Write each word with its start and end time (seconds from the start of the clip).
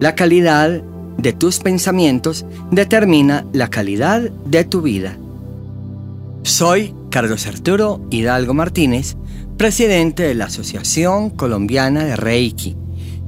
La 0.00 0.14
calidad 0.14 0.80
de 1.16 1.32
tus 1.32 1.58
pensamientos 1.58 2.46
determina 2.70 3.44
la 3.52 3.68
calidad 3.68 4.20
de 4.20 4.62
tu 4.64 4.80
vida. 4.80 5.18
Soy 6.42 6.94
Carlos 7.10 7.48
Arturo 7.48 8.00
Hidalgo 8.08 8.54
Martínez, 8.54 9.16
presidente 9.56 10.22
de 10.22 10.36
la 10.36 10.44
Asociación 10.44 11.30
Colombiana 11.30 12.04
de 12.04 12.14
Reiki, 12.14 12.76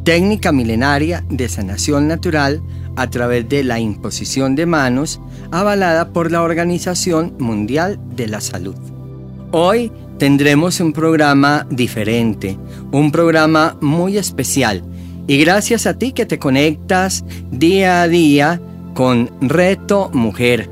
técnica 0.05 0.53
milenaria 0.53 1.25
de 1.29 1.49
sanación 1.49 2.07
natural 2.07 2.63
a 2.95 3.11
través 3.11 3.49
de 3.49 3.65
la 3.65 3.81
imposición 3.81 4.55
de 4.55 4.67
manos 4.67 5.21
avalada 5.51 6.13
por 6.13 6.31
la 6.31 6.43
Organización 6.43 7.35
Mundial 7.41 7.99
de 8.15 8.29
la 8.29 8.41
Salud. 8.41 8.77
Hoy 9.51 9.91
tendremos 10.19 10.79
un 10.79 10.93
programa 10.93 11.67
diferente, 11.69 12.57
un 12.93 13.11
programa 13.11 13.77
muy 13.81 14.19
especial 14.19 14.85
y 15.27 15.39
gracias 15.39 15.87
a 15.87 15.95
ti 15.95 16.13
que 16.13 16.27
te 16.27 16.39
conectas 16.39 17.25
día 17.51 18.03
a 18.03 18.09
día 18.09 18.61
con 18.95 19.31
Reto 19.41 20.11
Mujer. 20.13 20.69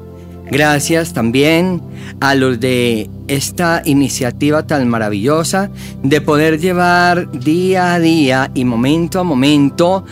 Gracias 0.50 1.12
también 1.12 1.82
a 2.20 2.34
los 2.34 2.58
de 2.58 3.10
esta 3.28 3.82
iniciativa 3.84 4.66
tan 4.66 4.88
maravillosa 4.88 5.70
de 6.02 6.20
poder 6.22 6.58
llevar 6.58 7.30
día 7.30 7.94
a 7.94 8.00
día 8.00 8.50
y 8.54 8.64
momento 8.64 9.20
a 9.20 9.24
momento 9.24 10.04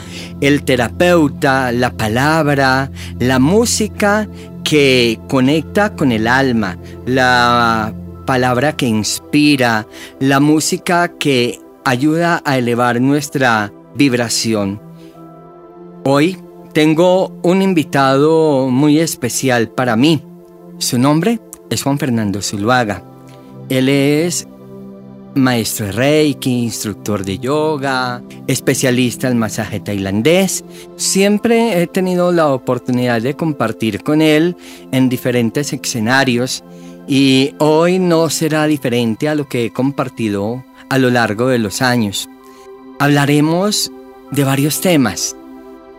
el 0.43 0.62
terapeuta, 0.62 1.73
la 1.73 1.91
palabra, 1.91 2.91
la 3.19 3.39
música 3.39 4.28
que 4.62 5.19
conecta 5.28 5.95
con 5.95 6.12
el 6.12 6.28
alma, 6.28 6.77
la 7.06 7.95
palabra 8.27 8.77
que 8.77 8.87
inspira, 8.87 9.87
la 10.21 10.41
música 10.41 11.17
que 11.17 11.61
ayuda 11.84 12.43
a 12.45 12.59
elevar 12.59 13.00
nuestra 13.00 13.73
vibración. 13.97 14.80
Hoy 16.05 16.39
tengo 16.72 17.33
un 17.42 17.62
invitado 17.62 18.69
muy 18.69 19.00
especial 19.00 19.69
para 19.69 19.97
mí. 19.97 20.22
Su 20.78 20.98
nombre 20.98 21.41
es 21.70 21.83
Juan 21.83 21.98
Fernando 21.98 22.42
Zuluaga. 22.42 23.03
Él 23.69 23.88
es 23.88 24.47
maestro 25.34 25.86
de 25.86 25.92
Reiki, 25.92 26.50
instructor 26.50 27.25
de 27.25 27.38
yoga, 27.38 28.22
especialista 28.47 29.28
en 29.28 29.38
masaje 29.38 29.80
tailandés. 29.80 30.64
Siempre 30.97 31.83
he 31.83 31.86
tenido 31.86 32.33
la 32.33 32.48
oportunidad 32.48 33.22
de 33.22 33.34
compartir 33.34 34.03
con 34.03 34.22
él 34.22 34.56
en 34.92 35.08
diferentes 35.08 35.72
escenarios 35.72 36.62
y 37.08 37.55
hoy 37.58 37.98
no 37.98 38.28
será 38.31 38.66
diferente 38.66 39.28
a 39.28 39.34
lo 39.34 39.48
que 39.48 39.66
he 39.66 39.72
compartido 39.72 40.64
a 40.88 40.98
lo 40.98 41.10
largo 41.10 41.48
de 41.48 41.58
los 41.58 41.83
años 41.83 42.28
hablaremos 42.98 43.91
de 44.30 44.44
varios 44.44 44.80
temas. 44.80 45.36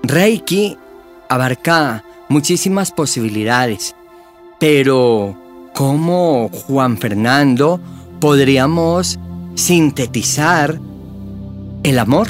Reiki 0.04 0.78
abarca 1.30 2.04
muchísimas 2.30 2.92
posibilidades, 2.92 3.96
pero 4.60 5.38
¿cómo, 5.74 6.50
Juan 6.50 6.98
Fernando, 6.98 7.80
podríamos 8.20 9.20
sintetizar 9.56 10.80
el 11.84 12.00
amor? 12.00 12.28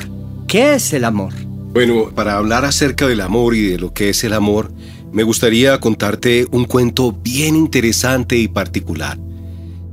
¿Qué 0.48 0.76
es 0.76 0.94
el 0.94 1.06
amor? 1.06 1.34
Bueno, 1.74 2.10
para 2.16 2.38
hablar 2.38 2.66
acerca 2.66 3.08
del 3.08 3.22
amor 3.22 3.56
y 3.56 3.68
de 3.68 3.78
lo 3.78 3.94
que 3.94 4.10
es 4.10 4.24
el 4.24 4.34
amor, 4.34 4.72
me 5.12 5.24
gustaría 5.24 5.80
contarte 5.80 6.48
un 6.52 6.66
cuento 6.66 7.12
bien 7.12 7.56
interesante 7.56 8.38
y 8.38 8.48
particular. 8.48 9.18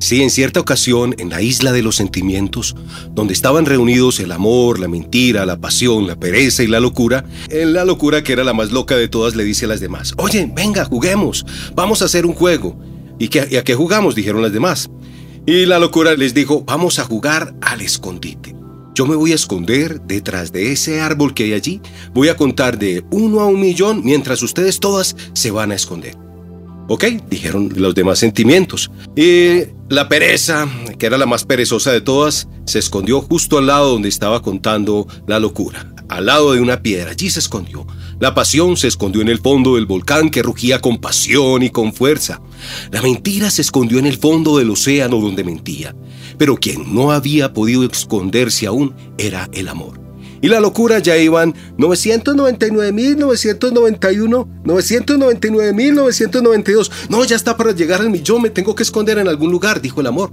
Sí, 0.04 0.20
en 0.20 0.28
cierta 0.28 0.60
ocasión, 0.60 1.14
en 1.16 1.30
la 1.30 1.40
isla 1.40 1.72
de 1.72 1.80
los 1.80 1.96
sentimientos, 1.96 2.76
donde 3.12 3.32
estaban 3.32 3.64
reunidos 3.64 4.20
el 4.20 4.32
amor, 4.32 4.78
la 4.78 4.86
mentira, 4.86 5.46
la 5.46 5.58
pasión, 5.58 6.06
la 6.06 6.14
pereza 6.14 6.62
y 6.62 6.66
la 6.66 6.78
locura, 6.78 7.24
en 7.48 7.72
la 7.72 7.86
locura 7.86 8.22
que 8.22 8.34
era 8.34 8.44
la 8.44 8.52
más 8.52 8.70
loca 8.70 8.96
de 8.98 9.08
todas 9.08 9.34
le 9.34 9.44
dice 9.44 9.64
a 9.64 9.68
las 9.68 9.80
demás, 9.80 10.12
oye, 10.18 10.46
venga, 10.54 10.84
juguemos, 10.84 11.46
vamos 11.74 12.02
a 12.02 12.04
hacer 12.04 12.26
un 12.26 12.34
juego. 12.34 12.78
¿Y, 13.18 13.34
a 13.38 13.64
qué 13.64 13.74
jugamos? 13.74 14.14
dijeron 14.14 14.42
las 14.42 14.52
demás. 14.52 14.90
Y 15.46 15.64
la 15.64 15.78
locura 15.78 16.12
les 16.12 16.34
dijo, 16.34 16.62
vamos 16.66 16.98
a 16.98 17.04
jugar 17.04 17.54
al 17.62 17.80
escondite. 17.80 18.54
Yo 18.94 19.06
me 19.06 19.16
voy 19.16 19.32
a 19.32 19.36
esconder 19.36 20.02
detrás 20.02 20.52
de 20.52 20.70
ese 20.70 21.00
árbol 21.00 21.32
que 21.32 21.44
hay 21.44 21.54
allí, 21.54 21.80
voy 22.12 22.28
a 22.28 22.36
contar 22.36 22.78
de 22.78 23.02
uno 23.10 23.40
a 23.40 23.46
un 23.46 23.58
millón 23.58 24.02
mientras 24.04 24.42
ustedes 24.42 24.80
todas 24.80 25.16
se 25.32 25.50
van 25.50 25.72
a 25.72 25.76
esconder. 25.76 26.23
Ok, 26.86 27.04
dijeron 27.30 27.70
los 27.76 27.94
demás 27.94 28.18
sentimientos. 28.18 28.90
Y 29.16 29.62
la 29.88 30.08
pereza, 30.08 30.68
que 30.98 31.06
era 31.06 31.16
la 31.16 31.26
más 31.26 31.44
perezosa 31.44 31.92
de 31.92 32.02
todas, 32.02 32.46
se 32.66 32.78
escondió 32.78 33.22
justo 33.22 33.58
al 33.58 33.66
lado 33.66 33.92
donde 33.92 34.10
estaba 34.10 34.42
contando 34.42 35.06
la 35.26 35.38
locura, 35.38 35.94
al 36.08 36.26
lado 36.26 36.52
de 36.52 36.60
una 36.60 36.82
piedra. 36.82 37.12
Allí 37.12 37.30
se 37.30 37.38
escondió. 37.38 37.86
La 38.20 38.34
pasión 38.34 38.76
se 38.76 38.88
escondió 38.88 39.22
en 39.22 39.28
el 39.28 39.40
fondo 39.40 39.76
del 39.76 39.86
volcán 39.86 40.30
que 40.30 40.42
rugía 40.42 40.80
con 40.80 40.98
pasión 40.98 41.62
y 41.62 41.70
con 41.70 41.94
fuerza. 41.94 42.42
La 42.92 43.00
mentira 43.00 43.50
se 43.50 43.62
escondió 43.62 43.98
en 43.98 44.06
el 44.06 44.18
fondo 44.18 44.58
del 44.58 44.70
océano 44.70 45.20
donde 45.20 45.42
mentía. 45.42 45.94
Pero 46.36 46.56
quien 46.56 46.94
no 46.94 47.12
había 47.12 47.52
podido 47.54 47.84
esconderse 47.84 48.66
aún 48.66 48.94
era 49.16 49.48
el 49.52 49.68
amor. 49.68 50.03
Y 50.40 50.48
la 50.48 50.60
locura 50.60 50.98
ya 50.98 51.16
iban 51.16 51.54
999.991, 51.78 54.62
999.992. 54.64 56.90
No, 57.08 57.24
ya 57.24 57.36
está 57.36 57.56
para 57.56 57.72
llegar 57.72 58.00
al 58.00 58.10
millón, 58.10 58.42
me 58.42 58.50
tengo 58.50 58.74
que 58.74 58.82
esconder 58.82 59.18
en 59.18 59.28
algún 59.28 59.50
lugar, 59.50 59.80
dijo 59.80 60.00
el 60.00 60.06
amor. 60.06 60.32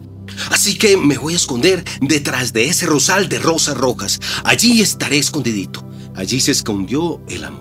Así 0.49 0.77
que 0.77 0.97
me 0.97 1.17
voy 1.17 1.33
a 1.33 1.37
esconder 1.37 1.83
detrás 2.01 2.53
de 2.53 2.65
ese 2.65 2.85
rosal 2.85 3.29
de 3.29 3.39
rosas 3.39 3.77
rojas. 3.77 4.19
Allí 4.43 4.81
estaré 4.81 5.17
escondidito. 5.17 5.85
Allí 6.15 6.39
se 6.39 6.51
escondió 6.51 7.21
el 7.27 7.43
amor. 7.43 7.60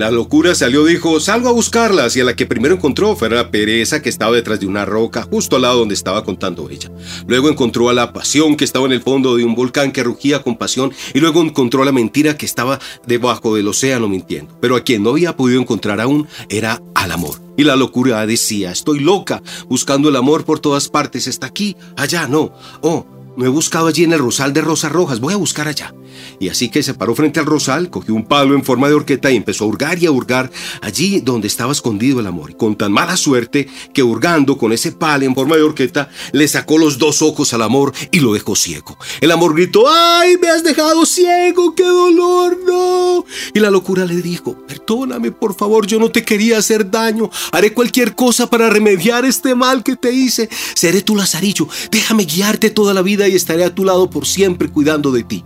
La 0.00 0.10
locura 0.10 0.54
salió, 0.54 0.86
dijo, 0.86 1.20
salgo 1.20 1.50
a 1.50 1.52
buscarlas 1.52 2.16
y 2.16 2.22
a 2.22 2.24
la 2.24 2.34
que 2.34 2.46
primero 2.46 2.74
encontró 2.74 3.16
fue 3.16 3.28
a 3.28 3.32
la 3.32 3.50
pereza 3.50 4.00
que 4.00 4.08
estaba 4.08 4.34
detrás 4.34 4.58
de 4.58 4.66
una 4.66 4.86
roca 4.86 5.28
justo 5.30 5.56
al 5.56 5.62
lado 5.62 5.80
donde 5.80 5.92
estaba 5.92 6.24
contando 6.24 6.70
ella. 6.70 6.90
Luego 7.26 7.50
encontró 7.50 7.90
a 7.90 7.92
la 7.92 8.14
pasión 8.14 8.56
que 8.56 8.64
estaba 8.64 8.86
en 8.86 8.92
el 8.92 9.02
fondo 9.02 9.36
de 9.36 9.44
un 9.44 9.54
volcán 9.54 9.92
que 9.92 10.02
rugía 10.02 10.42
con 10.42 10.56
pasión 10.56 10.90
y 11.12 11.20
luego 11.20 11.42
encontró 11.42 11.82
a 11.82 11.84
la 11.84 11.92
mentira 11.92 12.38
que 12.38 12.46
estaba 12.46 12.80
debajo 13.06 13.54
del 13.54 13.68
océano 13.68 14.08
mintiendo. 14.08 14.56
Pero 14.58 14.74
a 14.74 14.80
quien 14.80 15.02
no 15.02 15.10
había 15.10 15.36
podido 15.36 15.60
encontrar 15.60 16.00
aún 16.00 16.26
era 16.48 16.80
al 16.94 17.12
amor. 17.12 17.34
Y 17.58 17.64
la 17.64 17.76
locura 17.76 18.26
decía, 18.26 18.70
estoy 18.70 19.00
loca, 19.00 19.42
buscando 19.68 20.08
el 20.08 20.16
amor 20.16 20.46
por 20.46 20.60
todas 20.60 20.88
partes, 20.88 21.26
está 21.26 21.48
aquí, 21.48 21.76
allá, 21.98 22.26
no. 22.26 22.54
Oh, 22.80 23.04
no 23.36 23.44
he 23.44 23.48
buscado 23.48 23.88
allí 23.88 24.04
en 24.04 24.14
el 24.14 24.18
rosal 24.20 24.54
de 24.54 24.62
rosas 24.62 24.92
rojas, 24.92 25.20
voy 25.20 25.34
a 25.34 25.36
buscar 25.36 25.68
allá. 25.68 25.92
Y 26.38 26.48
así 26.48 26.68
que 26.68 26.82
se 26.82 26.94
paró 26.94 27.14
frente 27.14 27.40
al 27.40 27.46
rosal, 27.46 27.90
cogió 27.90 28.14
un 28.14 28.24
palo 28.24 28.54
en 28.54 28.64
forma 28.64 28.88
de 28.88 28.94
horqueta 28.94 29.30
y 29.30 29.36
empezó 29.36 29.64
a 29.64 29.68
hurgar 29.68 30.02
y 30.02 30.06
a 30.06 30.10
hurgar 30.10 30.50
allí 30.80 31.20
donde 31.20 31.48
estaba 31.48 31.72
escondido 31.72 32.20
el 32.20 32.26
amor. 32.26 32.50
Y 32.50 32.54
con 32.54 32.76
tan 32.76 32.92
mala 32.92 33.16
suerte 33.16 33.68
que 33.92 34.02
hurgando 34.02 34.56
con 34.56 34.72
ese 34.72 34.92
palo 34.92 35.24
en 35.24 35.34
forma 35.34 35.56
de 35.56 35.62
horqueta, 35.62 36.08
le 36.32 36.48
sacó 36.48 36.78
los 36.78 36.98
dos 36.98 37.22
ojos 37.22 37.52
al 37.52 37.62
amor 37.62 37.92
y 38.10 38.20
lo 38.20 38.32
dejó 38.32 38.56
ciego. 38.56 38.96
El 39.20 39.30
amor 39.30 39.54
gritó, 39.54 39.84
¡ay, 39.88 40.36
me 40.40 40.48
has 40.48 40.64
dejado 40.64 41.04
ciego! 41.06 41.74
¡Qué 41.74 41.84
dolor! 41.84 42.58
¡No! 42.66 43.24
Y 43.54 43.60
la 43.60 43.70
locura 43.70 44.04
le 44.04 44.22
dijo, 44.22 44.56
perdóname, 44.66 45.30
por 45.32 45.54
favor, 45.54 45.86
yo 45.86 45.98
no 45.98 46.10
te 46.10 46.24
quería 46.24 46.58
hacer 46.58 46.90
daño. 46.90 47.30
Haré 47.52 47.72
cualquier 47.72 48.14
cosa 48.14 48.48
para 48.48 48.70
remediar 48.70 49.24
este 49.24 49.54
mal 49.54 49.82
que 49.82 49.96
te 49.96 50.12
hice. 50.12 50.48
Seré 50.74 51.02
tu 51.02 51.16
lazarillo. 51.16 51.68
Déjame 51.90 52.24
guiarte 52.24 52.70
toda 52.70 52.94
la 52.94 53.02
vida 53.02 53.28
y 53.28 53.34
estaré 53.34 53.64
a 53.64 53.74
tu 53.74 53.84
lado 53.84 54.10
por 54.10 54.26
siempre 54.26 54.68
cuidando 54.68 55.12
de 55.12 55.24
ti. 55.24 55.44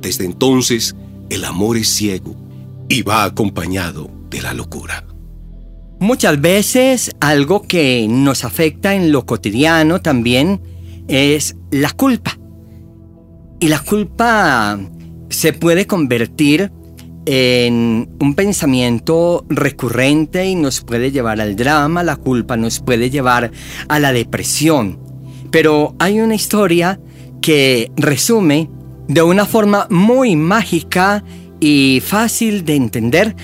Desde 0.00 0.24
entonces, 0.24 0.96
el 1.28 1.44
amor 1.44 1.76
es 1.76 1.88
ciego 1.88 2.34
y 2.88 3.02
va 3.02 3.24
acompañado 3.24 4.10
de 4.30 4.42
la 4.42 4.54
locura. 4.54 5.04
Muchas 6.00 6.40
veces 6.40 7.10
algo 7.20 7.62
que 7.62 8.06
nos 8.08 8.44
afecta 8.44 8.94
en 8.94 9.12
lo 9.12 9.26
cotidiano 9.26 10.00
también 10.00 10.60
es 11.08 11.56
la 11.70 11.90
culpa. 11.90 12.38
Y 13.60 13.68
la 13.68 13.80
culpa 13.80 14.78
se 15.28 15.52
puede 15.52 15.86
convertir 15.86 16.72
en 17.26 18.08
un 18.18 18.34
pensamiento 18.34 19.44
recurrente 19.48 20.46
y 20.46 20.54
nos 20.54 20.80
puede 20.80 21.12
llevar 21.12 21.40
al 21.40 21.54
drama, 21.54 22.02
la 22.02 22.16
culpa 22.16 22.56
nos 22.56 22.80
puede 22.80 23.10
llevar 23.10 23.52
a 23.88 23.98
la 23.98 24.12
depresión. 24.12 24.98
Pero 25.50 25.94
hay 25.98 26.20
una 26.20 26.34
historia 26.34 26.98
que 27.42 27.92
resume 27.96 28.70
de 29.10 29.22
una 29.22 29.44
forma 29.44 29.88
muy 29.90 30.36
mágica 30.36 31.24
y 31.58 32.00
fácil 32.00 32.64
de 32.64 32.76
entender 32.76 33.34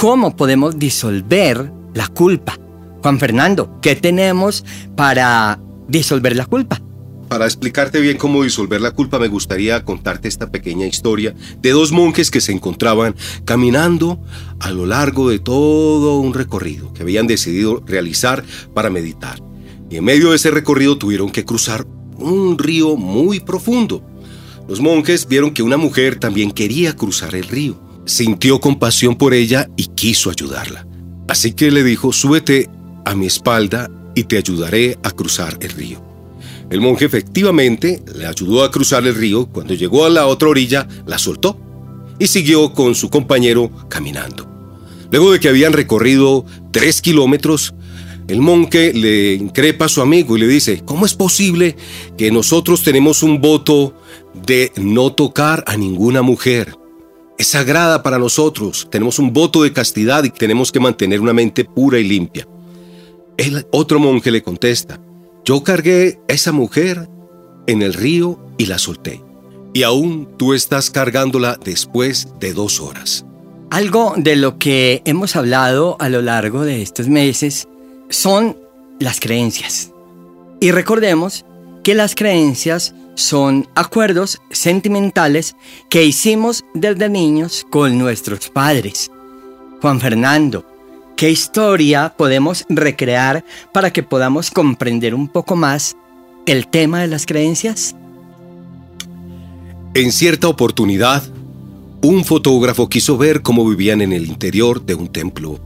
cómo 0.00 0.34
podemos 0.36 0.78
disolver 0.78 1.70
la 1.92 2.08
culpa. 2.08 2.58
Juan 3.02 3.18
Fernando, 3.18 3.78
¿qué 3.82 3.94
tenemos 3.94 4.64
para 4.96 5.60
disolver 5.86 6.34
la 6.34 6.46
culpa? 6.46 6.80
Para 7.28 7.44
explicarte 7.44 8.00
bien 8.00 8.16
cómo 8.16 8.42
disolver 8.42 8.80
la 8.80 8.92
culpa, 8.92 9.18
me 9.18 9.28
gustaría 9.28 9.84
contarte 9.84 10.28
esta 10.28 10.50
pequeña 10.50 10.86
historia 10.86 11.34
de 11.60 11.70
dos 11.72 11.92
monjes 11.92 12.30
que 12.30 12.40
se 12.40 12.52
encontraban 12.52 13.14
caminando 13.44 14.18
a 14.60 14.70
lo 14.70 14.86
largo 14.86 15.28
de 15.28 15.40
todo 15.40 16.20
un 16.20 16.32
recorrido 16.32 16.94
que 16.94 17.02
habían 17.02 17.26
decidido 17.26 17.82
realizar 17.86 18.44
para 18.74 18.88
meditar. 18.88 19.42
Y 19.90 19.96
en 19.96 20.04
medio 20.04 20.30
de 20.30 20.36
ese 20.36 20.50
recorrido 20.50 20.96
tuvieron 20.96 21.30
que 21.30 21.44
cruzar 21.44 21.86
un 22.16 22.56
río 22.56 22.96
muy 22.96 23.40
profundo. 23.40 24.09
Los 24.70 24.78
monjes 24.78 25.26
vieron 25.26 25.50
que 25.50 25.64
una 25.64 25.76
mujer 25.76 26.20
también 26.20 26.52
quería 26.52 26.94
cruzar 26.94 27.34
el 27.34 27.42
río. 27.42 27.76
Sintió 28.06 28.60
compasión 28.60 29.16
por 29.16 29.34
ella 29.34 29.68
y 29.76 29.88
quiso 29.88 30.30
ayudarla. 30.30 30.86
Así 31.26 31.54
que 31.54 31.72
le 31.72 31.82
dijo, 31.82 32.12
súbete 32.12 32.70
a 33.04 33.16
mi 33.16 33.26
espalda 33.26 33.90
y 34.14 34.22
te 34.22 34.38
ayudaré 34.38 34.96
a 35.02 35.10
cruzar 35.10 35.58
el 35.60 35.70
río. 35.70 36.00
El 36.70 36.80
monje 36.80 37.04
efectivamente 37.04 38.00
le 38.14 38.26
ayudó 38.26 38.62
a 38.62 38.70
cruzar 38.70 39.04
el 39.08 39.16
río. 39.16 39.46
Cuando 39.46 39.74
llegó 39.74 40.04
a 40.04 40.08
la 40.08 40.26
otra 40.26 40.50
orilla, 40.50 40.86
la 41.04 41.18
soltó 41.18 41.60
y 42.20 42.28
siguió 42.28 42.72
con 42.72 42.94
su 42.94 43.10
compañero 43.10 43.72
caminando. 43.88 44.48
Luego 45.10 45.32
de 45.32 45.40
que 45.40 45.48
habían 45.48 45.72
recorrido 45.72 46.46
tres 46.70 47.02
kilómetros, 47.02 47.74
el 48.30 48.40
monje 48.40 48.92
le 48.92 49.34
increpa 49.34 49.86
a 49.86 49.88
su 49.88 50.00
amigo 50.00 50.36
y 50.36 50.40
le 50.40 50.46
dice, 50.46 50.82
¿cómo 50.84 51.04
es 51.04 51.14
posible 51.14 51.76
que 52.16 52.30
nosotros 52.30 52.82
tenemos 52.82 53.22
un 53.22 53.40
voto 53.40 53.94
de 54.46 54.70
no 54.76 55.12
tocar 55.12 55.64
a 55.66 55.76
ninguna 55.76 56.22
mujer? 56.22 56.76
Es 57.38 57.48
sagrada 57.48 58.02
para 58.02 58.18
nosotros, 58.18 58.86
tenemos 58.90 59.18
un 59.18 59.32
voto 59.32 59.62
de 59.62 59.72
castidad 59.72 60.24
y 60.24 60.30
tenemos 60.30 60.70
que 60.70 60.80
mantener 60.80 61.20
una 61.20 61.32
mente 61.32 61.64
pura 61.64 61.98
y 61.98 62.04
limpia. 62.04 62.46
El 63.36 63.66
otro 63.72 63.98
monje 63.98 64.30
le 64.30 64.42
contesta, 64.42 65.00
yo 65.44 65.64
cargué 65.64 66.20
a 66.28 66.32
esa 66.32 66.52
mujer 66.52 67.08
en 67.66 67.82
el 67.82 67.94
río 67.94 68.38
y 68.58 68.66
la 68.66 68.78
solté. 68.78 69.22
Y 69.72 69.82
aún 69.84 70.28
tú 70.36 70.52
estás 70.54 70.90
cargándola 70.90 71.58
después 71.64 72.28
de 72.38 72.52
dos 72.52 72.80
horas. 72.80 73.24
Algo 73.70 74.14
de 74.16 74.36
lo 74.36 74.58
que 74.58 75.00
hemos 75.04 75.36
hablado 75.36 75.96
a 76.00 76.08
lo 76.08 76.22
largo 76.22 76.64
de 76.64 76.82
estos 76.82 77.08
meses 77.08 77.68
son 78.10 78.58
las 78.98 79.18
creencias. 79.20 79.90
Y 80.60 80.72
recordemos 80.72 81.46
que 81.82 81.94
las 81.94 82.14
creencias 82.14 82.94
son 83.14 83.66
acuerdos 83.74 84.40
sentimentales 84.50 85.56
que 85.88 86.04
hicimos 86.04 86.64
desde 86.74 87.08
niños 87.08 87.66
con 87.70 87.98
nuestros 87.98 88.50
padres. 88.50 89.10
Juan 89.80 90.00
Fernando, 90.00 90.66
¿Qué 91.20 91.30
historia 91.30 92.14
podemos 92.16 92.64
recrear 92.70 93.44
para 93.74 93.92
que 93.92 94.02
podamos 94.02 94.50
comprender 94.50 95.14
un 95.14 95.28
poco 95.28 95.54
más 95.54 95.94
el 96.46 96.66
tema 96.66 97.02
de 97.02 97.08
las 97.08 97.26
creencias? 97.26 97.94
En 99.92 100.12
cierta 100.12 100.48
oportunidad, 100.48 101.22
un 102.00 102.24
fotógrafo 102.24 102.88
quiso 102.88 103.18
ver 103.18 103.42
cómo 103.42 103.68
vivían 103.68 104.00
en 104.00 104.14
el 104.14 104.24
interior 104.24 104.82
de 104.82 104.94
un 104.94 105.08
templo 105.08 105.60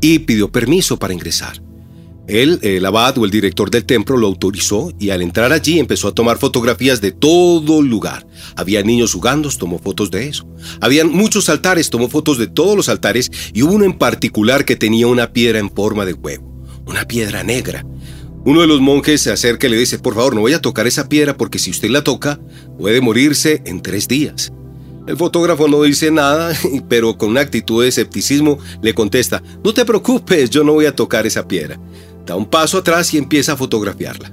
y 0.00 0.18
pidió 0.18 0.50
permiso 0.50 0.98
para 0.98 1.14
ingresar. 1.14 1.67
Él, 2.28 2.58
el 2.60 2.84
abad 2.84 3.16
o 3.16 3.24
el 3.24 3.30
director 3.30 3.70
del 3.70 3.86
templo 3.86 4.18
lo 4.18 4.26
autorizó 4.26 4.92
y 5.00 5.08
al 5.08 5.22
entrar 5.22 5.50
allí 5.50 5.78
empezó 5.78 6.08
a 6.08 6.14
tomar 6.14 6.36
fotografías 6.36 7.00
de 7.00 7.10
todo 7.10 7.80
el 7.80 7.86
lugar. 7.86 8.26
Había 8.54 8.82
niños 8.82 9.14
jugando, 9.14 9.48
tomó 9.48 9.78
fotos 9.78 10.10
de 10.10 10.28
eso. 10.28 10.46
Habían 10.82 11.08
muchos 11.08 11.48
altares, 11.48 11.88
tomó 11.88 12.10
fotos 12.10 12.36
de 12.36 12.46
todos 12.46 12.76
los 12.76 12.90
altares 12.90 13.30
y 13.54 13.62
hubo 13.62 13.72
uno 13.72 13.86
en 13.86 13.96
particular 13.96 14.66
que 14.66 14.76
tenía 14.76 15.06
una 15.06 15.32
piedra 15.32 15.58
en 15.58 15.70
forma 15.70 16.04
de 16.04 16.12
huevo, 16.12 16.44
una 16.84 17.06
piedra 17.06 17.42
negra. 17.44 17.86
Uno 18.44 18.60
de 18.60 18.66
los 18.66 18.82
monjes 18.82 19.22
se 19.22 19.32
acerca 19.32 19.66
y 19.66 19.70
le 19.70 19.78
dice, 19.78 19.98
por 19.98 20.14
favor, 20.14 20.34
no 20.34 20.42
voy 20.42 20.52
a 20.52 20.60
tocar 20.60 20.86
esa 20.86 21.08
piedra 21.08 21.34
porque 21.34 21.58
si 21.58 21.70
usted 21.70 21.88
la 21.88 22.04
toca, 22.04 22.38
puede 22.78 23.00
morirse 23.00 23.62
en 23.64 23.80
tres 23.80 24.06
días. 24.06 24.52
El 25.06 25.16
fotógrafo 25.16 25.66
no 25.66 25.82
dice 25.82 26.10
nada, 26.10 26.54
pero 26.90 27.16
con 27.16 27.30
una 27.30 27.40
actitud 27.40 27.82
de 27.82 27.88
escepticismo 27.88 28.58
le 28.82 28.92
contesta, 28.92 29.42
no 29.64 29.72
te 29.72 29.86
preocupes, 29.86 30.50
yo 30.50 30.62
no 30.62 30.74
voy 30.74 30.84
a 30.84 30.94
tocar 30.94 31.26
esa 31.26 31.48
piedra 31.48 31.80
da 32.28 32.36
un 32.36 32.44
paso 32.44 32.78
atrás 32.78 33.12
y 33.14 33.18
empieza 33.18 33.54
a 33.54 33.56
fotografiarla. 33.56 34.32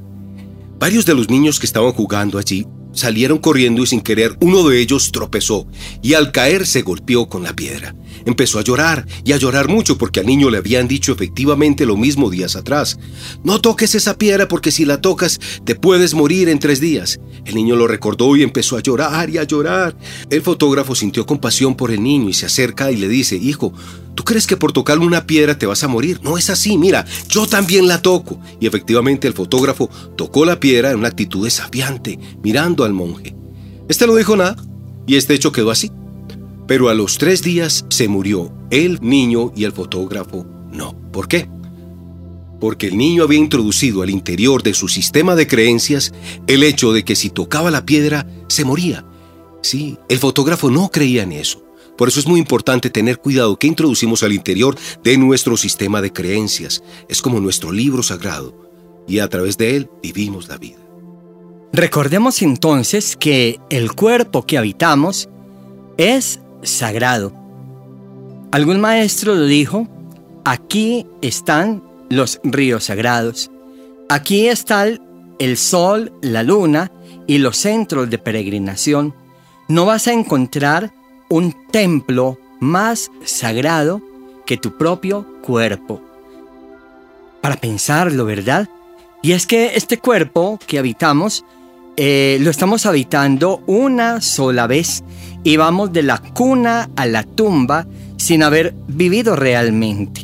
Varios 0.77 1.06
de 1.06 1.15
los 1.15 1.30
niños 1.30 1.59
que 1.59 1.65
estaban 1.65 1.94
jugando 1.94 2.38
allí 2.38 2.68
salieron 2.92 3.38
corriendo 3.38 3.81
y 3.81 3.88
sin 3.88 4.01
querer 4.01 4.38
uno 4.42 4.68
de 4.68 4.80
ellos 4.80 5.12
tropezó 5.12 5.65
y 6.01 6.13
al 6.13 6.31
caer 6.31 6.68
se 6.68 6.81
golpeó 6.81 7.27
con 7.27 7.44
la 7.44 7.56
piedra. 7.56 7.95
Empezó 8.25 8.60
a 8.60 8.63
llorar 8.63 9.06
y 9.24 9.33
a 9.33 9.38
llorar 9.38 9.68
mucho 9.68 9.98
porque 9.98 10.19
al 10.19 10.25
niño 10.25 10.50
le 10.50 10.57
habían 10.57 10.88
dicho 10.88 11.13
efectivamente 11.13 11.86
lo 11.86 11.95
mismo 11.95 12.30
días 12.30 12.56
atrás. 12.56 12.98
No 13.44 13.62
toques 13.62 13.95
esa 13.95 14.18
piedra 14.18 14.48
porque 14.48 14.72
si 14.72 14.83
la 14.86 15.01
tocas 15.01 15.39
te 15.63 15.75
puedes 15.75 16.13
morir 16.13 16.50
en 16.50 16.60
tres 16.60 16.80
días. 16.80 17.19
El 17.45 17.56
niño 17.56 17.75
lo 17.75 17.88
recordó 17.88 18.36
y 18.36 18.44
empezó 18.44 18.77
a 18.77 18.81
llorar 18.81 19.30
y 19.30 19.38
a 19.38 19.44
llorar. 19.44 19.95
El 20.30 20.42
fotógrafo 20.42 20.95
sintió 20.95 21.25
compasión 21.25 21.75
por 21.75 21.92
el 21.92 22.01
niño 22.01 22.30
y 22.30 22.33
se 22.33 22.48
acerca 22.48 22.92
y 22.92 22.98
le 22.98 23.07
dice, 23.07 23.36
hijo, 23.36 23.72
¿tú 24.16 24.24
crees 24.24 24.48
que 24.48 24.57
por 24.57 24.74
tocarle 24.74 25.06
una 25.06 25.28
piedra 25.28 25.57
te 25.57 25.68
vas 25.68 25.83
a 25.83 25.88
morir? 25.88 26.19
No 26.24 26.38
es 26.38 26.50
así, 26.50 26.78
mira, 26.78 27.06
yo 27.30 27.45
también 27.45 27.88
la 27.88 28.01
toco. 28.01 28.39
Y 28.60 28.66
efectivamente 28.66 29.28
el 29.28 29.33
fotógrafo 29.33 29.89
tocó 30.18 30.45
la 30.45 30.60
piedra 30.60 30.89
en 30.89 30.98
una 30.98 31.10
actitud 31.10 31.44
desafiante, 31.44 32.18
mirando 32.44 32.83
al 32.83 32.94
monje. 32.94 33.36
Este 33.88 34.07
no 34.07 34.16
dijo 34.16 34.36
nada 34.36 34.56
y 35.06 35.16
este 35.16 35.36
hecho 35.36 35.51
quedó 35.51 35.69
así. 35.69 35.92
Pero 36.67 36.89
a 36.89 36.94
los 36.94 37.17
tres 37.17 37.41
días 37.41 37.85
se 37.89 38.07
murió 38.07 38.51
el 38.71 39.00
niño 39.01 39.51
y 39.56 39.65
el 39.65 39.71
fotógrafo 39.71 40.45
no. 40.71 40.95
¿Por 41.12 41.27
qué? 41.27 41.47
Porque 42.59 42.88
el 42.88 42.97
niño 42.97 43.23
había 43.23 43.39
introducido 43.39 44.01
al 44.01 44.09
interior 44.09 44.63
de 44.63 44.73
su 44.73 44.88
sistema 44.88 45.35
de 45.35 45.47
creencias 45.47 46.13
el 46.47 46.63
hecho 46.63 46.94
de 46.94 47.03
que 47.03 47.15
si 47.15 47.29
tocaba 47.29 47.69
la 47.69 47.85
piedra 47.85 48.27
se 48.47 48.65
moría. 48.65 49.06
Sí, 49.62 49.97
el 50.09 50.19
fotógrafo 50.19 50.71
no 50.71 50.89
creía 50.89 51.23
en 51.23 51.31
eso. 51.33 51.63
Por 51.97 52.09
eso 52.09 52.19
es 52.19 52.27
muy 52.27 52.39
importante 52.39 52.89
tener 52.89 53.19
cuidado 53.19 53.57
que 53.57 53.68
introducimos 53.68 54.21
al 54.23 54.33
interior 54.33 54.75
de 55.03 55.18
nuestro 55.18 55.56
sistema 55.56 56.01
de 56.01 56.11
creencias. 56.11 56.83
Es 57.07 57.21
como 57.21 57.39
nuestro 57.39 57.71
libro 57.71 58.03
sagrado 58.03 58.53
y 59.07 59.19
a 59.19 59.29
través 59.29 59.57
de 59.57 59.75
él 59.75 59.89
vivimos 60.01 60.47
la 60.50 60.57
vida. 60.57 60.77
Recordemos 61.71 62.41
entonces 62.41 63.15
que 63.15 63.59
el 63.69 63.94
cuerpo 63.94 64.45
que 64.45 64.57
habitamos 64.57 65.29
es 65.97 66.39
sagrado. 66.66 67.34
Algún 68.52 68.80
maestro 68.80 69.36
lo 69.36 69.45
dijo, 69.45 69.88
aquí 70.44 71.06
están 71.22 71.84
los 72.10 72.40
ríos 72.44 72.86
sagrados. 72.86 73.52
Aquí 74.10 74.48
están 74.48 75.02
el 75.40 75.57
sol, 75.57 76.14
la 76.22 76.44
luna 76.44 76.92
y 77.28 77.40
los 77.40 77.57
centros 77.57 78.10
de 78.10 78.18
peregrinación. 78.18 79.14
No 79.68 79.86
vas 79.86 80.07
a 80.07 80.14
encontrar 80.14 80.94
un 81.30 81.56
templo 81.72 82.38
más 82.60 83.12
sagrado 83.24 84.02
que 84.45 84.57
tu 84.57 84.78
propio 84.78 85.26
cuerpo. 85.42 86.02
Para 87.42 87.57
pensarlo, 87.57 88.26
¿verdad? 88.26 88.69
Y 89.22 89.31
es 89.31 89.48
que 89.48 89.76
este 89.76 89.98
cuerpo 89.98 90.60
que 90.68 90.78
habitamos 90.78 91.44
eh, 91.97 92.37
lo 92.42 92.49
estamos 92.52 92.85
habitando 92.85 93.64
una 93.68 94.21
sola 94.21 94.68
vez 94.68 95.04
y 95.44 95.57
vamos 95.57 95.94
de 95.94 96.04
la 96.04 96.18
cuna 96.18 96.90
a 96.95 97.06
la 97.06 97.23
tumba 97.23 97.87
sin 98.18 98.44
haber 98.44 98.75
vivido 98.87 99.35
realmente. 99.35 100.21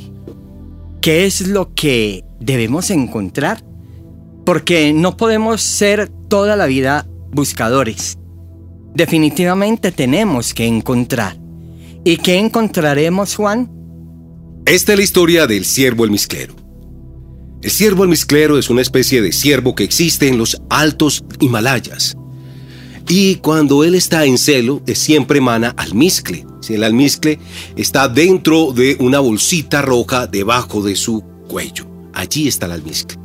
¿Qué 1.02 1.26
es 1.26 1.48
lo 1.48 1.74
que 1.74 2.24
debemos 2.40 2.90
encontrar? 2.90 3.64
Porque 4.46 4.94
no 4.94 5.18
podemos 5.18 5.62
ser 5.62 6.10
toda 6.28 6.56
la 6.56 6.66
vida 6.66 7.08
buscadores. 7.32 8.18
Definitivamente 8.94 9.92
tenemos 9.92 10.54
que 10.54 10.66
encontrar. 10.66 11.38
¿Y 12.04 12.18
qué 12.18 12.38
encontraremos, 12.38 13.36
Juan? 13.36 13.72
Esta 14.66 14.94
es 14.94 14.98
la 14.98 15.04
historia 15.04 15.48
del 15.48 15.66
ciervo 15.66 16.04
almizclero. 16.04 16.61
El 17.62 17.70
ciervo 17.70 18.02
almizclero 18.02 18.58
es 18.58 18.72
una 18.72 18.82
especie 18.82 19.22
de 19.22 19.32
ciervo 19.32 19.76
que 19.76 19.84
existe 19.84 20.28
en 20.28 20.40
los 20.40 20.60
altos 20.70 21.24
Himalayas. 21.40 22.18
Y 23.08 23.36
cuando 23.36 23.84
él 23.84 23.94
está 23.94 24.26
en 24.26 24.40
celo, 24.40 24.82
siempre 24.96 25.38
emana 25.38 25.70
almizcle. 25.78 26.44
Si 26.62 26.74
el 26.74 26.84
almizcle 26.84 27.38
está 27.76 28.08
dentro 28.08 28.72
de 28.72 28.98
una 29.00 29.20
bolsita 29.20 29.84
roja 29.84 30.26
debajo 30.26 30.82
de 30.82 30.96
su 30.96 31.24
cuello. 31.48 31.86
Allí 32.14 32.48
está 32.48 32.66
el 32.66 32.72
almizcle. 32.72 33.20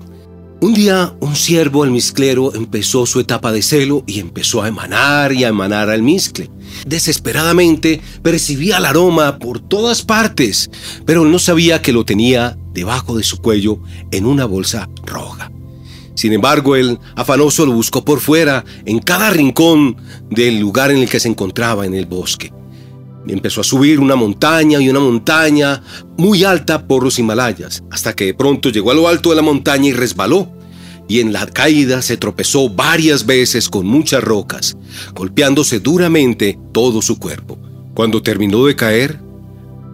Un 0.61 0.75
día 0.75 1.15
un 1.21 1.35
ciervo 1.35 1.83
almizclero 1.83 2.55
empezó 2.55 3.07
su 3.07 3.21
etapa 3.21 3.53
de 3.53 3.63
celo 3.63 4.05
y 4.07 4.21
empezó 4.21 4.63
a 4.63 4.69
emanar 4.69 5.33
y 5.33 5.45
a 5.45 5.49
emanar 5.49 5.89
almizcle. 5.89 6.51
Desesperadamente 6.87 8.01
percibía 8.23 8.79
el 8.79 8.87
aroma 8.87 9.39
por 9.39 9.61
todas 9.61 10.03
partes, 10.03 10.71
pero 11.05 11.25
no 11.25 11.39
sabía 11.39 11.81
que 11.81 11.93
lo 11.93 12.05
tenía 12.05 12.59
debajo 12.77 13.17
de 13.17 13.25
su 13.25 13.39
cuello 13.39 13.81
en 14.13 14.27
una 14.27 14.45
bolsa 14.45 14.89
roja. 15.05 15.51
Sin 16.15 16.33
embargo, 16.33 16.77
el 16.77 16.99
afanoso 17.17 17.67
lo 17.67 17.73
buscó 17.73 18.05
por 18.05 18.21
fuera, 18.21 18.65
en 18.85 19.01
cada 19.01 19.31
rincón 19.31 19.97
del 20.31 20.61
lugar 20.61 20.91
en 20.91 20.99
el 20.99 21.09
que 21.09 21.19
se 21.19 21.29
encontraba 21.29 21.87
en 21.87 21.95
el 21.95 22.07
bosque. 22.07 22.53
Empezó 23.27 23.63
a 23.63 23.65
subir 23.65 23.99
una 23.99 24.15
montaña 24.15 24.81
y 24.81 24.89
una 24.89 25.01
montaña 25.01 25.83
muy 26.17 26.45
alta 26.45 26.87
por 26.87 27.03
los 27.03 27.19
Himalayas, 27.19 27.83
hasta 27.91 28.15
que 28.15 28.27
de 28.27 28.35
pronto 28.35 28.69
llegó 28.69 28.91
a 28.91 28.95
lo 28.95 29.09
alto 29.09 29.31
de 29.31 29.37
la 29.37 29.43
montaña 29.43 29.89
y 29.89 29.93
resbaló. 29.93 30.53
Y 31.09 31.21
en 31.21 31.33
la 31.33 31.47
caída 31.47 32.03
se 32.03 32.17
tropezó 32.17 32.69
varias 32.69 33.27
veces 33.27 33.69
con 33.69 33.87
muchas 33.87 34.23
rocas, 34.23 34.77
golpeándose 35.15 35.81
duramente 35.81 36.59
todo 36.73 37.01
su 37.01 37.19
cuerpo. 37.19 37.59
Cuando 37.95 38.23
terminó 38.23 38.65
de 38.67 38.77
caer, 38.77 39.21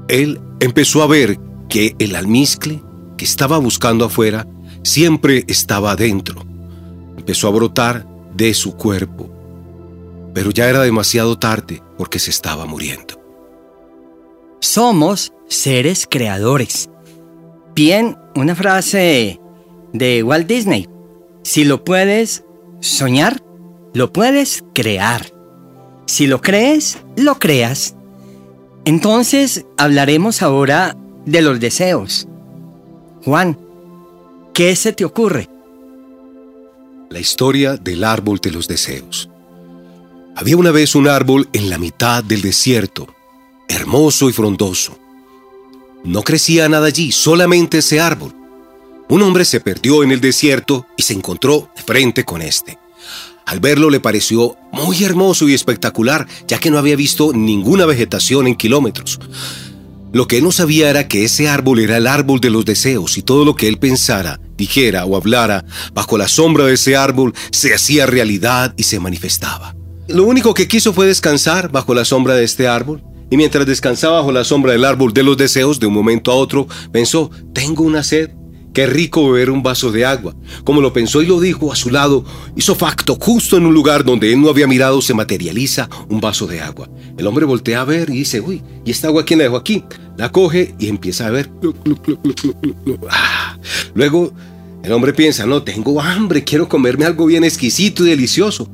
él 0.08 0.40
empezó 0.60 1.02
a 1.02 1.06
ver 1.06 1.38
que 1.72 1.96
el 1.98 2.16
almizcle 2.16 2.82
que 3.16 3.24
estaba 3.24 3.56
buscando 3.56 4.04
afuera 4.04 4.46
siempre 4.82 5.42
estaba 5.48 5.92
adentro. 5.92 6.44
Empezó 7.16 7.48
a 7.48 7.52
brotar 7.52 8.06
de 8.36 8.52
su 8.52 8.76
cuerpo, 8.76 9.30
pero 10.34 10.50
ya 10.50 10.68
era 10.68 10.82
demasiado 10.82 11.38
tarde 11.38 11.82
porque 11.96 12.18
se 12.18 12.28
estaba 12.28 12.66
muriendo. 12.66 13.18
Somos 14.60 15.32
seres 15.48 16.06
creadores. 16.06 16.90
Bien, 17.74 18.18
una 18.36 18.54
frase 18.54 19.40
de 19.94 20.22
Walt 20.22 20.46
Disney. 20.46 20.90
Si 21.42 21.64
lo 21.64 21.84
puedes 21.84 22.44
soñar, 22.80 23.42
lo 23.94 24.12
puedes 24.12 24.62
crear. 24.74 25.32
Si 26.04 26.26
lo 26.26 26.42
crees, 26.42 26.98
lo 27.16 27.38
creas. 27.38 27.96
Entonces 28.84 29.64
hablaremos 29.78 30.42
ahora 30.42 30.98
de 31.26 31.42
los 31.42 31.60
deseos. 31.60 32.26
Juan, 33.24 33.58
¿qué 34.54 34.74
se 34.76 34.92
te 34.92 35.04
ocurre? 35.04 35.48
La 37.10 37.20
historia 37.20 37.76
del 37.76 38.04
árbol 38.04 38.38
de 38.38 38.50
los 38.50 38.68
deseos. 38.68 39.28
Había 40.34 40.56
una 40.56 40.70
vez 40.70 40.94
un 40.94 41.08
árbol 41.08 41.48
en 41.52 41.68
la 41.68 41.78
mitad 41.78 42.24
del 42.24 42.40
desierto, 42.40 43.06
hermoso 43.68 44.30
y 44.30 44.32
frondoso. 44.32 44.98
No 46.04 46.22
crecía 46.22 46.68
nada 46.68 46.86
allí, 46.86 47.12
solamente 47.12 47.78
ese 47.78 48.00
árbol. 48.00 48.34
Un 49.08 49.22
hombre 49.22 49.44
se 49.44 49.60
perdió 49.60 50.02
en 50.02 50.10
el 50.10 50.20
desierto 50.20 50.86
y 50.96 51.02
se 51.02 51.12
encontró 51.12 51.68
frente 51.86 52.24
con 52.24 52.40
este. 52.40 52.78
Al 53.44 53.60
verlo 53.60 53.90
le 53.90 54.00
pareció 54.00 54.56
muy 54.72 55.04
hermoso 55.04 55.48
y 55.48 55.54
espectacular, 55.54 56.26
ya 56.48 56.58
que 56.58 56.70
no 56.70 56.78
había 56.78 56.96
visto 56.96 57.32
ninguna 57.34 57.84
vegetación 57.84 58.46
en 58.46 58.54
kilómetros. 58.54 59.20
Lo 60.12 60.28
que 60.28 60.42
no 60.42 60.52
sabía 60.52 60.90
era 60.90 61.08
que 61.08 61.24
ese 61.24 61.48
árbol 61.48 61.80
era 61.80 61.96
el 61.96 62.06
árbol 62.06 62.38
de 62.38 62.50
los 62.50 62.66
deseos 62.66 63.16
y 63.16 63.22
todo 63.22 63.46
lo 63.46 63.56
que 63.56 63.66
él 63.66 63.78
pensara, 63.78 64.40
dijera 64.58 65.06
o 65.06 65.16
hablara 65.16 65.64
bajo 65.94 66.18
la 66.18 66.28
sombra 66.28 66.66
de 66.66 66.74
ese 66.74 66.96
árbol 66.96 67.32
se 67.50 67.74
hacía 67.74 68.04
realidad 68.04 68.74
y 68.76 68.82
se 68.82 69.00
manifestaba. 69.00 69.74
Lo 70.08 70.24
único 70.24 70.52
que 70.52 70.68
quiso 70.68 70.92
fue 70.92 71.06
descansar 71.06 71.72
bajo 71.72 71.94
la 71.94 72.04
sombra 72.04 72.34
de 72.34 72.44
este 72.44 72.68
árbol 72.68 73.02
y 73.30 73.38
mientras 73.38 73.64
descansaba 73.64 74.18
bajo 74.18 74.32
la 74.32 74.44
sombra 74.44 74.72
del 74.72 74.84
árbol 74.84 75.14
de 75.14 75.22
los 75.22 75.38
deseos 75.38 75.80
de 75.80 75.86
un 75.86 75.94
momento 75.94 76.30
a 76.30 76.34
otro 76.34 76.68
pensó, 76.92 77.30
tengo 77.54 77.82
una 77.82 78.02
sed 78.02 78.30
Qué 78.72 78.86
rico 78.86 79.30
beber 79.30 79.50
un 79.50 79.62
vaso 79.62 79.92
de 79.92 80.06
agua. 80.06 80.34
Como 80.64 80.80
lo 80.80 80.92
pensó 80.92 81.20
y 81.20 81.26
lo 81.26 81.40
dijo 81.40 81.72
a 81.72 81.76
su 81.76 81.90
lado, 81.90 82.24
hizo 82.56 82.74
facto, 82.74 83.18
justo 83.20 83.56
en 83.56 83.66
un 83.66 83.74
lugar 83.74 84.04
donde 84.04 84.32
él 84.32 84.40
no 84.40 84.48
había 84.48 84.66
mirado, 84.66 85.02
se 85.02 85.14
materializa 85.14 85.90
un 86.08 86.20
vaso 86.20 86.46
de 86.46 86.60
agua. 86.60 86.88
El 87.18 87.26
hombre 87.26 87.44
voltea 87.44 87.82
a 87.82 87.84
ver 87.84 88.08
y 88.08 88.18
dice, 88.18 88.40
uy, 88.40 88.62
¿y 88.84 88.90
esta 88.90 89.08
agua 89.08 89.24
quién 89.24 89.38
la 89.38 89.44
dejó 89.44 89.56
aquí? 89.56 89.84
La 90.16 90.32
coge 90.32 90.74
y 90.78 90.88
empieza 90.88 91.26
a 91.26 91.30
ver. 91.30 91.50
Ah. 93.10 93.58
Luego 93.94 94.32
el 94.82 94.92
hombre 94.92 95.12
piensa, 95.12 95.46
no, 95.46 95.62
tengo 95.62 96.00
hambre, 96.00 96.42
quiero 96.42 96.68
comerme 96.68 97.04
algo 97.04 97.26
bien 97.26 97.44
exquisito 97.44 98.04
y 98.06 98.10
delicioso. 98.10 98.68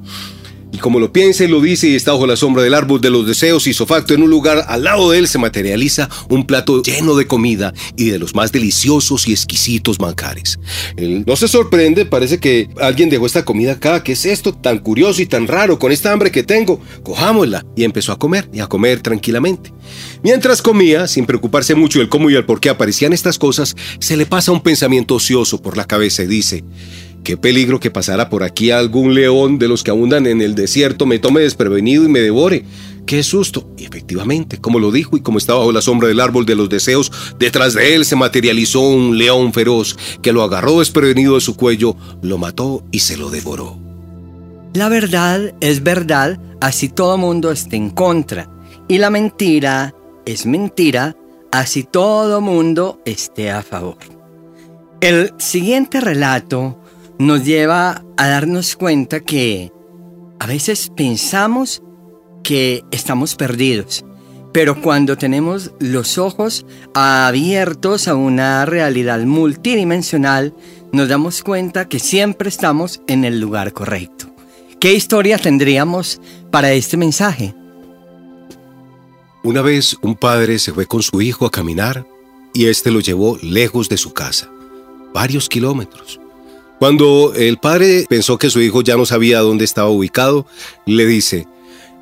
Y 0.73 0.79
como 0.79 1.01
lo 1.01 1.13
piensa 1.13 1.45
y 1.45 1.49
lo 1.49 1.61
dice 1.61 1.89
y 1.89 1.95
está 1.95 2.13
bajo 2.13 2.27
la 2.27 2.37
sombra 2.37 2.63
del 2.63 2.75
árbol 2.75 3.01
de 3.01 3.11
los 3.11 3.27
deseos 3.27 3.67
y 3.67 3.75
facto 3.87 4.15
en 4.15 4.23
un 4.23 4.31
lugar 4.31 4.65
al 4.69 4.85
lado 4.85 5.11
de 5.11 5.19
él 5.19 5.29
se 5.29 5.39
materializa 5.39 6.09
un 6.29 6.47
plato 6.47 6.83
lleno 6.83 7.15
de 7.17 7.27
comida 7.27 7.73
y 7.97 8.11
de 8.11 8.19
los 8.19 8.35
más 8.35 8.53
deliciosos 8.53 9.27
y 9.27 9.33
exquisitos 9.33 9.99
manjares. 9.99 10.59
Él 10.97 11.25
no 11.27 11.37
se 11.37 11.49
sorprende, 11.49 12.05
parece 12.05 12.39
que 12.39 12.69
alguien 12.81 13.09
dejó 13.09 13.27
esta 13.27 13.45
comida 13.45 13.73
acá, 13.73 14.03
¿qué 14.03 14.13
es 14.13 14.27
esto 14.27 14.53
tan 14.53 14.79
curioso 14.79 15.23
y 15.23 15.27
tan 15.27 15.47
raro 15.47 15.79
con 15.79 15.91
esta 15.91 16.13
hambre 16.13 16.31
que 16.31 16.43
tengo? 16.43 16.81
Cojámosla. 17.03 17.65
Y 17.77 17.85
empezó 17.85 18.13
a 18.13 18.19
comer 18.19 18.49
y 18.53 18.61
a 18.61 18.67
comer 18.67 19.01
tranquilamente. 19.01 19.73
Mientras 20.23 20.61
comía, 20.61 21.07
sin 21.07 21.27
preocuparse 21.27 21.75
mucho 21.75 22.01
del 22.01 22.09
cómo 22.09 22.29
y 22.29 22.35
el 22.35 22.45
por 22.45 22.61
qué 22.61 22.69
aparecían 22.69 23.13
estas 23.13 23.39
cosas, 23.39 23.75
se 24.01 24.17
le 24.17 24.27
pasa 24.27 24.53
un 24.53 24.63
pensamiento 24.63 25.15
ocioso 25.15 25.63
por 25.63 25.77
la 25.77 25.87
cabeza 25.87 26.23
y 26.23 26.27
dice, 26.27 26.65
Qué 27.29 27.37
peligro 27.37 27.79
que 27.79 27.91
pasara 27.91 28.31
por 28.31 28.43
aquí 28.43 28.71
algún 28.71 29.13
león 29.13 29.59
de 29.59 29.69
los 29.69 29.85
que 29.85 29.91
abundan 29.91 30.27
en 30.27 30.41
el 30.41 30.55
desierto, 30.55 31.05
me 31.05 31.19
tome 31.19 31.43
desprevenido 31.43 32.05
y 32.05 32.09
me 32.09 32.21
devore. 32.21 32.65
¡Qué 33.05 33.23
susto! 33.23 33.69
Y 33.77 33.85
efectivamente, 33.85 34.57
como 34.63 34.79
lo 34.79 34.91
dijo 34.91 35.15
y 35.15 35.21
como 35.21 35.37
estaba 35.37 35.59
bajo 35.59 35.73
la 35.73 35.83
sombra 35.83 36.09
del 36.09 36.21
árbol 36.21 36.47
de 36.47 36.55
los 36.55 36.71
deseos, 36.71 37.13
detrás 37.39 37.75
de 37.75 37.95
él 37.95 38.07
se 38.07 38.17
materializó 38.17 38.81
un 38.81 39.19
león 39.19 39.53
feroz 39.53 39.95
que 40.23 40.33
lo 40.33 40.43
agarró 40.43 40.79
desprevenido 40.79 41.35
de 41.35 41.43
su 41.43 41.55
cuello, 41.55 41.97
lo 42.23 42.39
mató 42.39 42.83
y 42.93 43.01
se 43.01 43.19
lo 43.19 43.29
devoró. 43.29 43.77
La 44.73 44.89
verdad 44.89 45.53
es 45.61 45.83
verdad, 45.83 46.41
así 46.63 46.89
todo 46.89 47.19
mundo 47.19 47.51
esté 47.51 47.77
en 47.77 47.91
contra. 47.91 48.49
Y 48.89 48.97
la 48.97 49.11
mentira 49.11 49.95
es 50.25 50.47
mentira, 50.47 51.15
así 51.53 51.83
todo 51.83 52.41
mundo 52.41 53.03
esté 53.05 53.51
a 53.51 53.63
favor. 53.63 53.99
El 55.03 55.35
siguiente 55.37 56.01
relato 56.01 56.79
nos 57.19 57.45
lleva 57.45 58.05
a 58.17 58.29
darnos 58.29 58.77
cuenta 58.77 59.21
que 59.21 59.73
a 60.39 60.47
veces 60.47 60.91
pensamos 60.97 61.83
que 62.45 62.85
estamos 62.93 63.35
perdidos, 63.35 64.05
pero 64.53 64.81
cuando 64.81 65.19
tenemos 65.19 65.73
los 65.81 66.17
ojos 66.17 66.65
abiertos 66.95 68.07
a 68.07 68.15
una 68.15 68.65
realidad 68.67 69.21
multidimensional, 69.21 70.55
nos 70.93 71.09
damos 71.09 71.43
cuenta 71.43 71.89
que 71.89 71.99
siempre 71.99 72.49
estamos 72.49 73.03
en 73.09 73.25
el 73.25 73.41
lugar 73.41 73.73
correcto. 73.73 74.27
¿Qué 74.81 74.95
historia 74.95 75.39
tendríamos 75.39 76.21
para 76.53 76.73
este 76.73 76.97
mensaje? 76.97 77.53
Una 79.43 79.61
vez 79.61 79.97
un 80.03 80.15
padre 80.15 80.59
se 80.61 80.73
fue 80.73 80.87
con 80.87 81.03
su 81.03 81.21
hijo 81.21 81.47
a 81.47 81.51
caminar 81.51 82.07
y 82.55 82.67
éste 82.67 82.93
lo 82.93 83.01
llevó 83.01 83.39
lejos 83.43 83.89
de 83.89 83.97
su 83.97 84.13
casa, 84.13 84.49
varios 85.13 85.49
kilómetros. 85.49 86.21
Cuando 86.79 87.33
el 87.35 87.59
padre 87.59 88.07
pensó 88.09 88.39
que 88.39 88.51
su 88.51 88.61
hijo 88.61 88.83
ya 88.83 88.97
no 88.97 89.05
sabía 89.05 89.41
dónde 89.41 89.65
estaba 89.65 89.89
ubicado, 89.89 90.47
le 90.87 91.07
dice, 91.07 91.47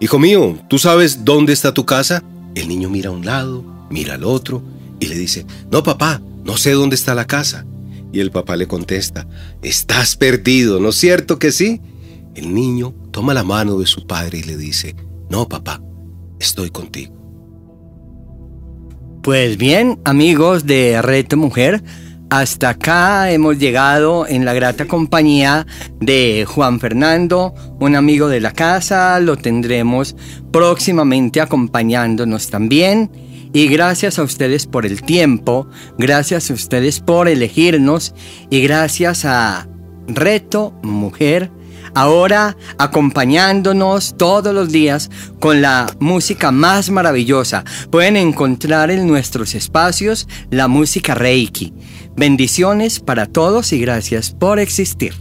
Hijo 0.00 0.18
mío, 0.18 0.59
¿tú 0.68 0.78
sabes 0.78 1.25
dónde 1.25 1.54
está 1.54 1.73
tu 1.73 1.87
casa? 1.87 2.23
El 2.54 2.68
niño 2.68 2.90
mira 2.90 3.09
a 3.09 3.12
un 3.12 3.25
lado, 3.25 3.64
mira 3.88 4.14
al 4.14 4.25
otro 4.25 4.62
y 5.00 5.06
le 5.06 5.14
dice, 5.14 5.47
No, 5.71 5.83
papá, 5.83 6.21
no 6.45 6.59
sé 6.59 6.73
dónde 6.73 6.97
está 6.97 7.14
la 7.14 7.26
casa. 7.26 7.64
Y 8.12 8.21
el 8.21 8.30
papá 8.30 8.56
le 8.56 8.68
contesta, 8.68 9.26
Estás 9.62 10.16
perdido, 10.16 10.78
¿no 10.78 10.90
es 10.90 10.97
cierto 10.97 11.38
que 11.38 11.52
sí? 11.52 11.80
El 12.35 12.54
niño 12.54 12.95
toma 13.12 13.33
la 13.33 13.45
mano 13.45 13.78
de 13.78 13.87
su 13.87 14.06
padre 14.06 14.38
y 14.38 14.42
le 14.42 14.59
dice, 14.59 14.95
No, 15.30 15.49
papá, 15.49 15.80
estoy 16.38 16.68
contigo. 16.68 17.14
Pues 19.23 19.56
bien, 19.56 19.99
amigos 20.04 20.66
de 20.66 21.00
Reto 21.00 21.38
Mujer, 21.38 21.83
hasta 22.30 22.71
acá 22.71 23.30
hemos 23.30 23.59
llegado 23.59 24.26
en 24.26 24.45
la 24.45 24.52
grata 24.52 24.87
compañía 24.87 25.66
de 26.00 26.45
Juan 26.47 26.80
Fernando, 26.80 27.54
un 27.80 27.95
amigo 27.95 28.28
de 28.28 28.40
la 28.40 28.52
casa, 28.52 29.21
lo 29.21 29.37
tendremos 29.37 30.16
próximamente 30.52 31.40
acompañándonos 31.40 32.50
también. 32.50 33.11
Y 33.52 33.68
gracias 33.68 34.18
a 34.18 34.23
ustedes 34.23 34.66
por 34.66 34.85
el 34.85 35.02
tiempo, 35.02 35.68
gracias 35.99 36.50
a 36.50 36.54
ustedes 36.54 37.00
por 37.00 37.28
elegirnos 37.28 38.14
y 38.50 38.61
gracias 38.61 39.25
a 39.25 39.68
Reto 40.09 40.75
Mujer 40.83 41.50
ahora 41.97 42.59
acompañándonos 42.76 44.17
todos 44.19 44.55
los 44.55 44.71
días 44.71 45.11
con 45.41 45.62
la 45.62 45.87
música 45.99 46.53
más 46.53 46.91
maravillosa. 46.91 47.65
Pueden 47.91 48.17
encontrar 48.17 48.91
en 48.91 49.07
nuestros 49.07 49.55
espacios 49.55 50.29
la 50.50 50.69
música 50.69 51.15
Reiki. 51.15 51.73
Bendiciones 52.15 53.00
para 53.00 53.25
todos 53.25 53.73
y 53.73 53.81
gracias 53.81 54.31
por 54.31 54.59
existir. 54.59 55.15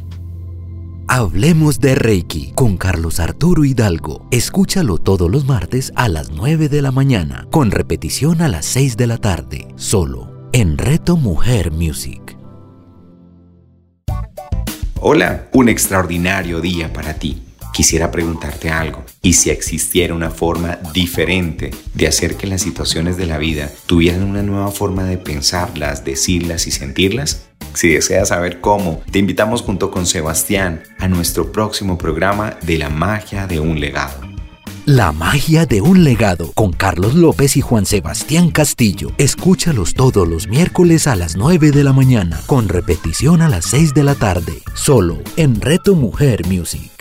Hablemos 1.07 1.79
de 1.79 1.95
Reiki 1.95 2.51
con 2.55 2.75
Carlos 2.75 3.21
Arturo 3.21 3.63
Hidalgo. 3.63 4.27
Escúchalo 4.31 4.97
todos 4.97 5.31
los 5.31 5.45
martes 5.45 5.93
a 5.95 6.09
las 6.09 6.31
9 6.31 6.67
de 6.67 6.81
la 6.81 6.91
mañana, 6.91 7.47
con 7.51 7.71
repetición 7.71 8.41
a 8.41 8.49
las 8.49 8.65
6 8.65 8.97
de 8.97 9.07
la 9.07 9.17
tarde, 9.17 9.67
solo 9.77 10.49
en 10.51 10.77
Reto 10.77 11.15
Mujer 11.15 11.71
Music. 11.71 12.34
Hola, 15.01 15.47
un 15.51 15.67
extraordinario 15.67 16.61
día 16.61 16.91
para 16.91 17.15
ti. 17.15 17.41
Quisiera 17.73 18.11
preguntarte 18.11 18.69
algo. 18.69 19.03
¿Y 19.21 19.33
si 19.33 19.49
existiera 19.49 20.13
una 20.13 20.31
forma 20.31 20.79
diferente 20.93 21.71
de 21.93 22.07
hacer 22.07 22.37
que 22.37 22.47
las 22.47 22.61
situaciones 22.61 23.17
de 23.17 23.25
la 23.25 23.37
vida 23.37 23.69
tuvieran 23.85 24.23
una 24.23 24.41
nueva 24.41 24.71
forma 24.71 25.03
de 25.03 25.17
pensarlas, 25.17 26.05
decirlas 26.05 26.65
y 26.67 26.71
sentirlas? 26.71 27.47
Si 27.73 27.89
deseas 27.89 28.29
saber 28.29 28.61
cómo, 28.61 29.01
te 29.11 29.19
invitamos 29.19 29.61
junto 29.61 29.91
con 29.91 30.05
Sebastián 30.05 30.83
a 30.97 31.09
nuestro 31.09 31.51
próximo 31.51 31.97
programa 31.97 32.57
de 32.61 32.77
la 32.77 32.89
magia 32.89 33.47
de 33.47 33.59
un 33.59 33.81
legado. 33.81 34.34
La 34.85 35.11
magia 35.11 35.65
de 35.65 35.81
un 35.81 36.03
legado 36.03 36.51
con 36.53 36.71
Carlos 36.71 37.15
López 37.15 37.57
y 37.57 37.61
Juan 37.61 37.87
Sebastián 37.87 38.51
Castillo. 38.51 39.09
Escúchalos 39.17 39.95
todos 39.95 40.27
los 40.27 40.47
miércoles 40.47 41.07
a 41.07 41.15
las 41.15 41.35
9 41.35 41.71
de 41.71 41.83
la 41.83 41.91
mañana, 41.91 42.39
con 42.45 42.69
repetición 42.69 43.41
a 43.41 43.49
las 43.49 43.65
6 43.65 43.95
de 43.95 44.03
la 44.03 44.13
tarde, 44.13 44.61
solo 44.75 45.17
en 45.37 45.59
Reto 45.59 45.95
Mujer 45.95 46.45
Music. 46.45 46.91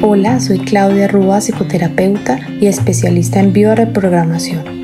Hola, 0.00 0.38
soy 0.38 0.60
Claudia 0.60 1.08
Rúa, 1.08 1.40
psicoterapeuta 1.40 2.38
y 2.60 2.68
especialista 2.68 3.40
en 3.40 3.52
bioreprogramación, 3.52 4.83